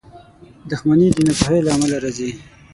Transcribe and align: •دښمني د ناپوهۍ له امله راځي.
•دښمني 0.69 1.07
د 1.15 1.17
ناپوهۍ 1.27 1.59
له 1.63 1.69
امله 1.75 1.97
راځي. 2.03 2.29